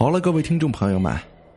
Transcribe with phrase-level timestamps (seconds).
[0.00, 1.14] 好了，各位听众朋友们，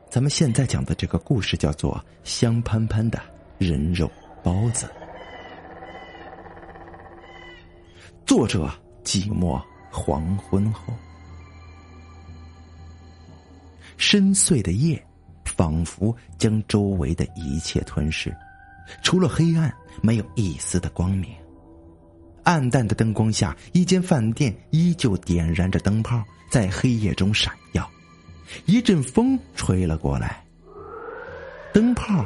[0.09, 3.17] 咱们现在讲的这个故事叫做《香喷喷的
[3.57, 4.11] 人肉
[4.43, 4.85] 包子》，
[8.25, 8.69] 作者
[9.01, 10.93] 寂寞黄昏后。
[13.95, 15.01] 深邃的夜，
[15.45, 18.35] 仿佛将周围的一切吞噬，
[19.01, 21.33] 除了黑暗，没有一丝的光明。
[22.43, 26.21] 暗淡的灯光下，一间饭店依旧点燃着灯泡，
[26.51, 27.89] 在黑夜中闪耀。
[28.65, 30.43] 一阵风吹了过来，
[31.73, 32.25] 灯泡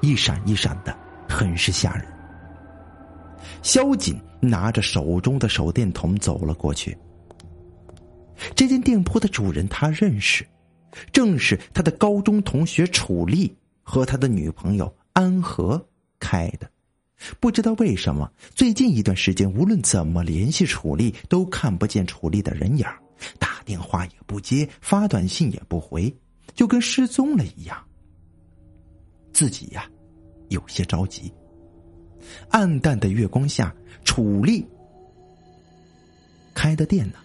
[0.00, 0.96] 一闪一闪的，
[1.28, 2.06] 很是吓人。
[3.62, 6.96] 萧瑾拿着手中的手电筒走了过去。
[8.54, 10.46] 这间店铺的主人他认识，
[11.12, 15.84] 正是他的高中同学楚丽和他的女朋友安和
[16.20, 16.70] 开的。
[17.40, 22.86] 不知道为什么，最近一段时间，无论怎么联系楚丽，都看不见楚丽的人影
[23.68, 26.10] 电话也不接，发短信也不回，
[26.54, 27.76] 就跟失踪了一样。
[29.30, 29.86] 自己呀，
[30.48, 31.30] 有些着急。
[32.48, 33.74] 暗淡的月光下，
[34.06, 34.66] 楚丽
[36.54, 37.16] 开的店呢，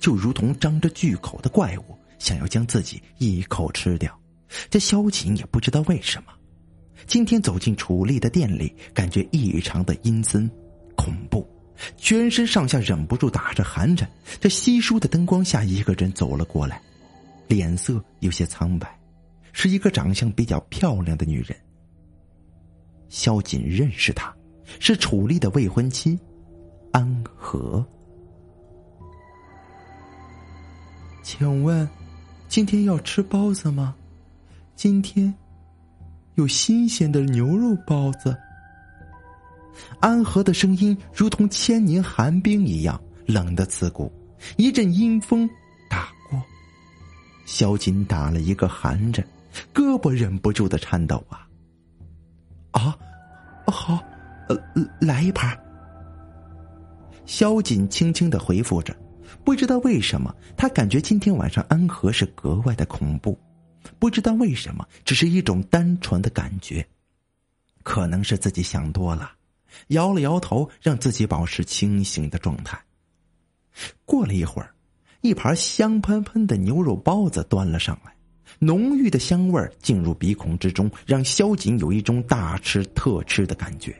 [0.00, 4.12] 就如同张着巨口的怪物，想要将自己一口吃掉。
[4.68, 6.32] 这萧瑾也不知道为什么。
[7.06, 10.50] 今天走进楚丽的店里，感觉异常的阴森、
[10.96, 11.48] 恐怖，
[11.96, 14.08] 全身上下忍不住打着寒颤。
[14.40, 16.80] 这稀疏的灯光下，一个人走了过来，
[17.48, 18.98] 脸色有些苍白，
[19.52, 21.56] 是一个长相比较漂亮的女人。
[23.08, 24.34] 萧瑾认识她，
[24.80, 26.18] 是楚丽的未婚妻
[26.92, 27.84] 安和。
[31.22, 31.88] 请问，
[32.48, 33.94] 今天要吃包子吗？
[34.74, 35.32] 今天。
[36.36, 38.34] 有新鲜的牛肉包子。
[40.00, 44.12] 安和的声音如同千年寒冰一样冷的刺骨，
[44.56, 45.48] 一阵阴风
[45.88, 46.42] 打过，
[47.46, 49.26] 萧瑾打了一个寒颤，
[49.74, 51.46] 胳膊忍不住的颤抖啊！
[52.72, 52.96] 啊，
[53.66, 54.02] 好，
[54.48, 54.56] 呃，
[55.00, 55.58] 来一盘。
[57.24, 58.94] 萧瑾轻轻的回复着，
[59.44, 63.38] 不知道为什么，他感觉今天晚上安和是格外的恐怖。
[63.98, 66.86] 不知道为什么，只是一种单纯的感觉，
[67.82, 69.32] 可能是自己想多了，
[69.88, 72.78] 摇了摇头，让自己保持清醒的状态。
[74.04, 74.74] 过了一会儿，
[75.20, 78.14] 一盘香喷喷的牛肉包子端了上来，
[78.58, 83.94] 浓郁的香味进入鼻孔之中，让萧瑾有一种大吃特吃的感觉。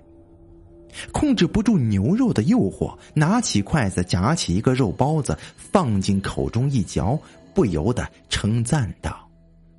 [1.10, 7.18] 控制不住牛肉的诱惑，拿起筷子夹起一个肉包子，放进口中一嚼，
[7.54, 9.26] 不由得称赞道。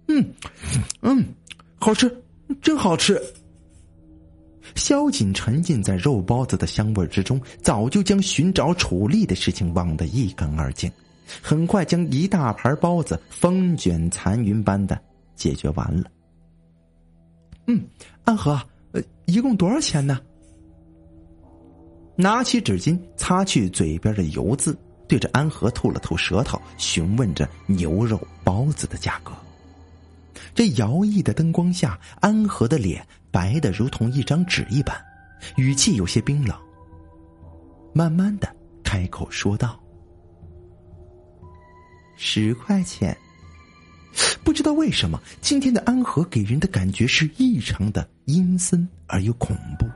[0.08, 0.28] 嗯，
[1.02, 1.24] 嗯，
[1.78, 2.24] 好吃，
[2.64, 3.22] 真好吃。
[4.76, 10.92] 萧瑾沉浸在肉包子的香味之中，早就将寻找楚丽的事情忘得一干二净，
[11.42, 15.00] 很快将一大盘包子风卷残云般的
[15.36, 16.10] 解决完了。
[17.68, 17.82] 嗯，
[18.26, 18.60] 安和，
[18.92, 20.20] 呃，一共多少钱呢？
[22.16, 29.32] 拿起纸巾擦去嘴边的油渍，对着安和吐了吐舌头，询问着牛肉包子的价格。
[30.53, 34.96] 这摇曳的灯光下，安和的脸白的如同一张纸一般，
[35.58, 36.56] 语气有些冰冷。
[37.94, 38.47] 慢慢的
[38.84, 39.81] 开口说道
[42.16, 43.16] ：“十块钱。”
[44.44, 49.88] 不知道为什么，今天的安和给人的感觉是异常的阴森而又恐怖。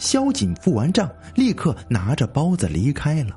[0.00, 3.36] 萧瑾付完账，立刻拿着包子离开了。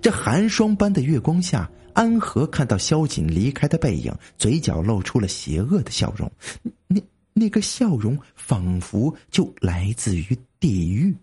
[0.00, 1.70] 这寒霜般的月光下。
[1.94, 6.30] 安和看到萧瑾离开的背影，嘴角露出了邪恶的笑容，
[6.86, 7.00] 那
[7.34, 11.14] 那个笑容仿佛就来自于地狱。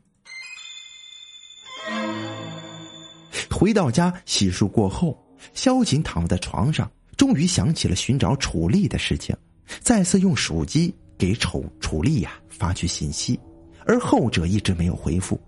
[3.51, 5.17] 回到家洗漱过后，
[5.53, 9.35] 萧瑾躺在床上，终于想起了寻找楚丽的事情，
[9.81, 13.39] 再次用手机给楚楚丽呀发去信息，
[13.85, 15.39] 而后者一直没有回复，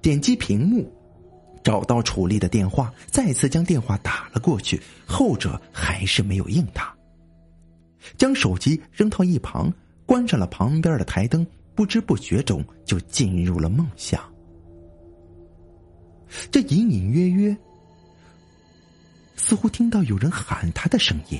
[0.00, 0.92] 点击屏幕。
[1.62, 6.94] 找到楚丽的电话，再次将电话打了过去，后者还是没有应答。
[8.16, 9.72] 将手机扔到一旁，
[10.06, 14.18] 关上了旁边的台灯，不知不觉中就进入了梦乡。
[16.50, 17.56] 这隐隐约约，
[19.36, 21.38] 似乎听到有人喊他的声音：“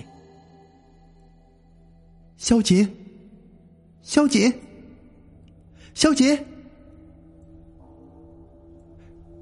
[2.36, 2.86] 萧杰，
[4.02, 4.52] 萧杰，
[5.94, 6.44] 萧杰。”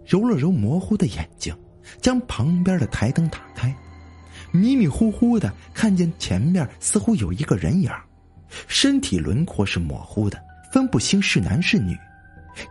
[0.09, 1.55] 揉了揉模糊的眼睛，
[2.01, 3.77] 将旁边的台灯打开，
[4.51, 7.91] 迷迷糊糊的看见前面似乎有一个人影，
[8.67, 11.95] 身体轮廓是模糊的，分不清是男是女，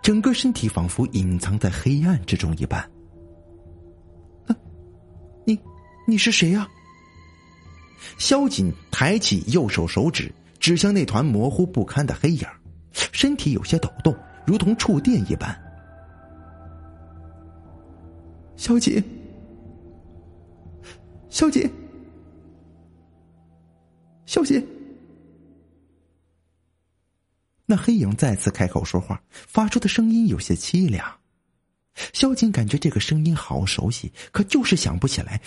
[0.01, 2.83] 整个身体仿佛隐藏在黑暗之中一般。
[5.45, 5.57] 你，
[6.07, 6.67] 你是谁呀？
[8.17, 12.47] 萧瑾抬起右手手指，指向那团模糊不堪的黑影，
[13.11, 15.55] 身体有些抖动，如同触电一般。
[18.57, 19.01] 萧瑾，
[21.29, 21.69] 萧瑾，
[24.25, 24.61] 萧瑾。
[27.67, 31.05] 那黑影再次开口说话，发出的声音有些凄凉。
[32.13, 35.39] 萧瑾感觉这个声音好熟悉，可就是想不起来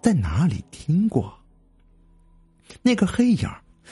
[0.00, 1.36] 在哪里听过。
[2.82, 3.48] 那个黑影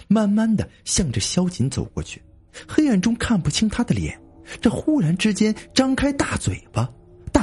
[0.07, 2.23] 慢慢的向着萧瑾走过去，
[2.69, 4.21] 黑暗中看不清他的脸，
[4.61, 6.93] 这忽然之间张开大嘴巴，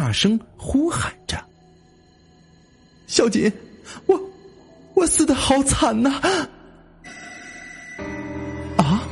[0.09, 1.39] 大声呼喊着
[3.05, 3.53] ：“萧瑾，
[4.07, 4.19] 我
[4.95, 6.09] 我死的好惨呐！”
[8.75, 9.07] 啊！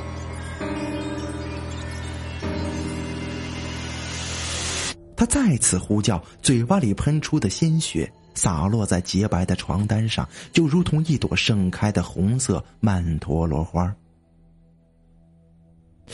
[5.16, 8.12] 他再次呼叫，嘴巴里喷出的鲜血。
[8.34, 13.96] 洒落在洁白的床单上，就如同一朵盛开的红色曼陀罗花。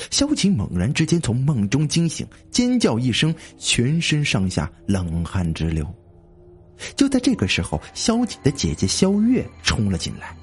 [0.10, 5.88] 萧瑾猛然之间从梦中惊醒，尖叫一声，全身上下冷汗直流。
[6.96, 10.36] 就在这个时候，萧瑾的姐姐萧月冲了进来，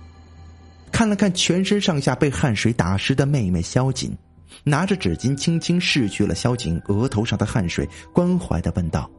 [0.92, 4.16] 看了看全身上下被汗水打湿的妹妹萧瑾，
[4.64, 9.10] 拿着纸巾轻轻拭去了萧瑾额头上的汗水，关怀的问道：“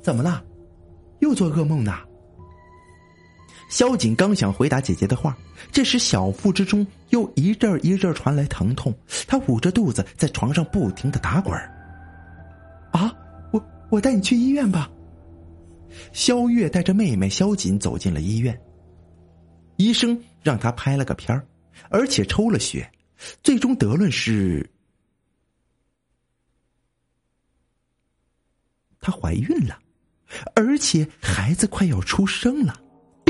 [0.00, 0.42] 怎么了？”
[1.20, 1.98] 又做噩梦呢？
[3.72, 5.34] 萧瑾刚想回答姐姐的话，
[5.72, 8.94] 这时小腹之中又一阵一阵传来疼痛，
[9.26, 11.58] 他捂着肚子在床上不停的打滚
[12.90, 13.10] 啊，
[13.50, 14.90] 我我带你去医院吧。
[16.12, 18.60] 萧月带着妹妹萧瑾走进了医院，
[19.76, 21.42] 医生让他拍了个片，
[21.88, 22.92] 而且抽了血，
[23.42, 24.70] 最终得论是，
[29.00, 29.78] 她怀孕了。
[30.54, 32.81] 而且孩子快要出生了，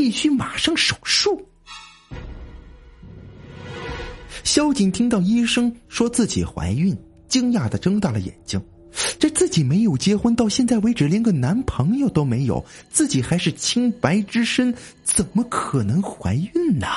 [0.02, 1.40] 必须马上手术。
[4.42, 6.92] 萧瑾听到医生说自己怀孕，
[7.28, 8.60] 惊讶的睁大了眼睛。
[9.16, 16.88] 这自己没有结婚，到现在为止连个男朋友都没有，自己还是清白之身，怎么可能怀孕呢？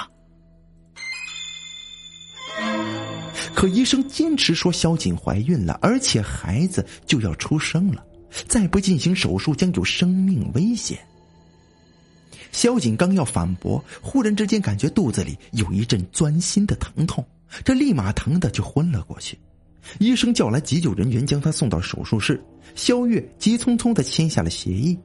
[3.54, 8.04] 可医生坚持说萧瑾怀孕了，而且孩子就要出生了。
[8.48, 10.98] 再不进行手术，将有生命危险。
[12.52, 17.26] 萧瑾刚要反驳，忽然之间感觉肚子里有一阵钻心的疼痛，
[17.64, 19.38] 这立马疼的就昏了过去。
[20.00, 22.44] 医生叫来急救人员，将他送到手术室。
[22.74, 24.98] 萧月急匆匆的签下了协议。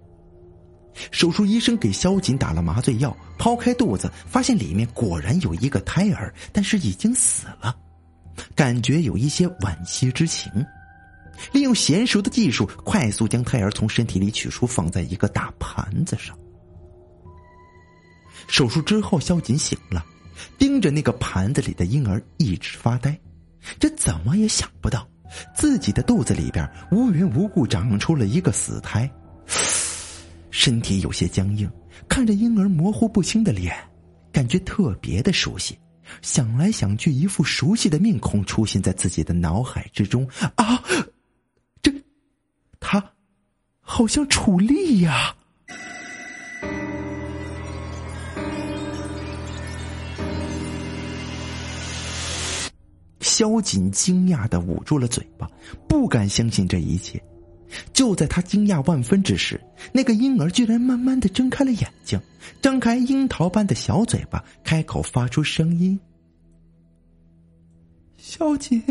[1.11, 7.77] 手术医生给萧瑾打了麻醉药，抛开肚子，发现里面果然有一个胎儿，但是已经死了，
[8.55, 10.51] 感觉有一些惋惜之情。
[11.53, 16.37] 利用娴熟的技术，快速将胎儿从身体里取出，放在一个大盘子上。
[18.51, 20.05] 手术之后，萧瑾醒了，
[20.59, 23.19] 盯着那个盘子里的婴儿一直发呆。
[23.79, 25.09] 这怎么也想不到，
[25.55, 29.11] 自己的肚子里边无缘无故长出了一个死胎，
[30.51, 31.71] 身体有些僵硬，
[32.09, 33.75] 看着婴儿模糊不清的脸，
[34.33, 35.79] 感觉特别的熟悉。
[36.21, 40.29] 想来想去，一副熟悉的面孔出现在自己的脑海之中。
[40.57, 40.83] 啊！
[41.81, 41.93] 这
[42.81, 43.13] 他，
[43.81, 45.37] 好像楚丽呀！
[53.41, 55.51] 萧瑾惊讶的捂住了嘴巴，
[55.89, 57.19] 不敢相信这一切。
[57.95, 59.59] 就在他惊讶万分之时，
[59.95, 62.21] 那个婴儿居然慢慢的睁开了眼睛，
[62.61, 65.99] 张开樱桃般的小嘴巴，开口发出声音
[68.19, 68.83] ：“萧瑾，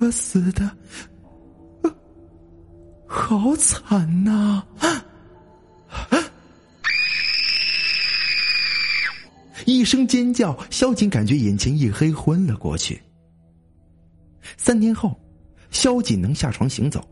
[0.00, 0.68] 我死的。”
[3.06, 4.64] 好惨呐！
[9.74, 13.02] 一声尖叫，萧瑾感觉眼前一黑，昏了过去。
[14.56, 15.20] 三天后，
[15.72, 17.04] 萧瑾能下床行走，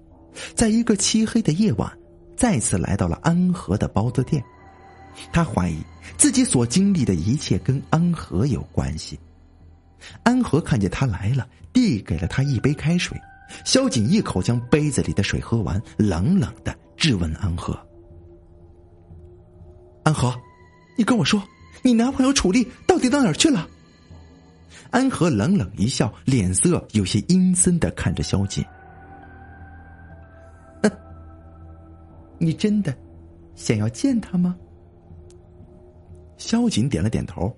[0.54, 1.92] 在一个漆黑的夜晚，
[2.36, 4.40] 再次来到了安和的包子店。
[5.32, 5.78] 他怀疑
[6.16, 9.18] 自己所经历的一切跟安和有关系。
[10.22, 13.20] 安和看见他来了，递给了他一杯开水。
[13.64, 17.76] 萧瑾一口将杯子里的水喝完，冷冷的质问安和
[20.04, 20.32] ：“安和，
[20.96, 21.42] 你跟我说，
[21.82, 23.68] 你男朋友楚丽到底到哪儿去了？”
[24.90, 28.64] 安和冷冷一笑，脸色有些阴森的看着萧瑾
[32.38, 32.96] ：“你真的
[33.54, 34.56] 想要见他吗？”
[36.36, 37.56] 萧瑾点了点头。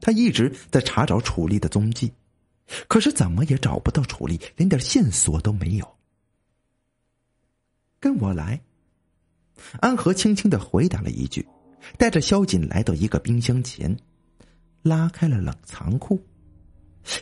[0.00, 2.12] 他一直在查找楚丽的踪迹。
[2.88, 5.88] 可是怎么也找不到楚丽，连点线索都没有。
[8.00, 8.60] 跟我来，
[9.78, 11.46] 安和轻轻的回答了一句，
[11.98, 13.96] 带着萧瑾来到一个冰箱前，
[14.82, 16.20] 拉开了冷藏库。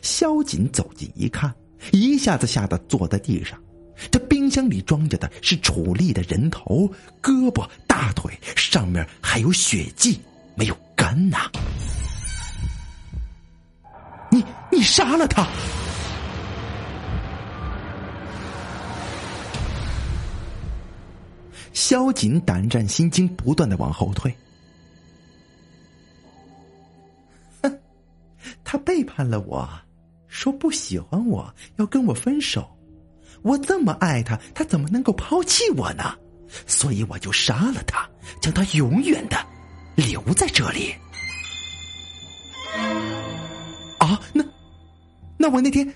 [0.01, 1.53] 萧瑾走近一看，
[1.91, 3.59] 一下子吓得坐在地上。
[4.11, 6.91] 这冰箱里装着的是楚丽的人头、
[7.21, 10.19] 胳膊、大腿，上面还有血迹，
[10.55, 11.49] 没有干呐！
[14.29, 15.47] 你你杀了他！
[21.71, 24.35] 萧瑾胆战心惊，不断的往后退。
[28.75, 29.69] 他背叛了我，
[30.27, 32.69] 说不喜欢我，要跟我分手。
[33.41, 36.13] 我这么爱他，他怎么能够抛弃我呢？
[36.67, 38.05] 所以我就杀了他，
[38.41, 39.37] 将他永远的
[39.95, 40.93] 留在这里。
[43.97, 44.43] 啊，那
[45.37, 45.89] 那我那天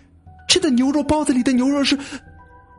[0.48, 2.00] 吃的牛肉包子里的牛肉是？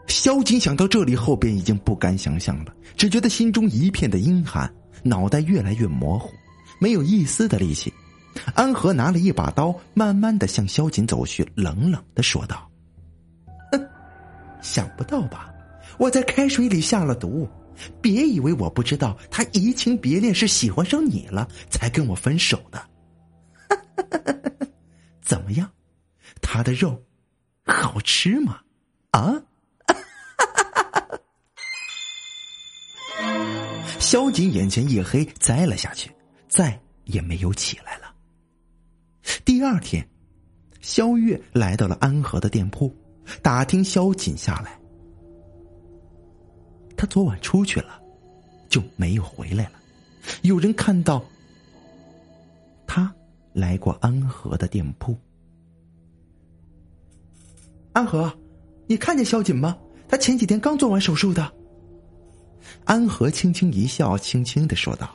[0.09, 6.31] 萧瑾想到这里，后边已经不敢想象了，只觉得心中一片的阴寒，脑袋越来越模糊，
[6.81, 7.93] 没有一丝的力气。
[8.55, 12.71] 安和拿了一把刀，慢慢的向萧瑾走去，冷冷的说道。
[14.63, 15.53] 想不到吧？
[15.99, 17.49] 我在开水里下了毒，
[18.01, 22.83] 别以为我不知道，他移情别恋是喜欢上你了才跟我分手的。
[25.23, 25.71] 怎么样，
[26.43, 27.03] 他的肉
[27.65, 28.61] 好吃吗？
[29.13, 29.35] 啊？
[33.99, 36.11] 萧瑾眼前一黑，栽了下去，
[36.49, 38.10] 再也没有起来了。
[39.51, 40.09] 第二天，
[40.81, 42.89] 萧月来到了安和的店铺。
[43.43, 44.79] 打听萧瑾下来，
[46.97, 48.01] 他昨晚出去了，
[48.69, 49.73] 就没有回来了。
[50.43, 51.21] 有人看到
[52.87, 53.13] 他
[53.53, 55.19] 来过安和的店铺。
[57.93, 58.33] 安和，
[58.87, 59.77] 你看见萧瑾吗？
[60.09, 61.53] 他前几天刚做完手术的。
[62.85, 65.13] 安和轻轻一笑，轻轻的说道：“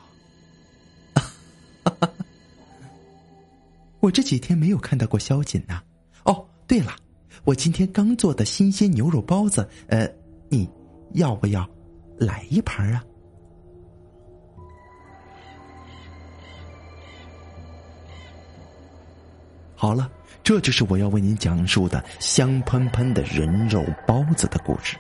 [4.06, 5.82] 我这几天没有看到过萧瑾呐。
[6.26, 6.96] 哦，对了。”
[7.44, 10.08] 我今天刚做的新鲜牛肉包子，呃，
[10.50, 10.70] 你
[11.14, 11.68] 要不要
[12.18, 13.04] 来一盘啊？
[19.76, 20.10] 好了，
[20.44, 24.98] 这就是我要为您讲述的香喷喷的人肉包子的故事。